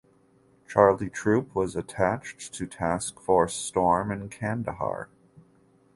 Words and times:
Charlie 0.67 1.11
Troop 1.11 1.53
was 1.53 1.75
attached 1.75 2.55
to 2.55 2.65
Task 2.65 3.19
Force 3.19 3.53
Storm 3.53 4.11
in 4.11 4.29
Kandahar. 4.29 5.09